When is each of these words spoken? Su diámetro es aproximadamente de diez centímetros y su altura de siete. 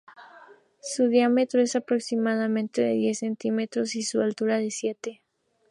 Su 0.81 1.09
diámetro 1.09 1.61
es 1.61 1.75
aproximadamente 1.75 2.81
de 2.81 2.93
diez 2.93 3.19
centímetros 3.19 3.93
y 3.95 4.01
su 4.01 4.19
altura 4.21 4.57
de 4.57 4.71
siete. 4.71 5.21